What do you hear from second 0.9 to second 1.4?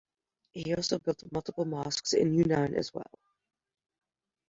built